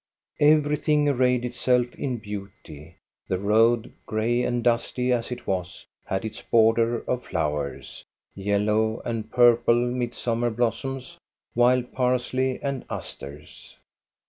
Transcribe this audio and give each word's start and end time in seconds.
Everything 0.39 1.07
arrayed 1.07 1.45
itself 1.45 1.93
in 1.93 2.17
beauty. 2.17 2.95
The 3.27 3.37
road, 3.37 3.93
gray 4.07 4.41
and 4.41 4.63
dusty 4.63 5.11
as 5.13 5.31
it 5.31 5.45
was, 5.45 5.85
had 6.05 6.25
its 6.25 6.41
border 6.41 7.01
of 7.07 7.23
flowers: 7.25 8.03
yellow 8.33 9.03
and 9.05 9.31
purple 9.31 9.75
midsummer 9.75 10.49
blossoms, 10.49 11.19
wild 11.53 11.91
parsley, 11.93 12.59
and 12.63 12.83
asters. 12.89 13.77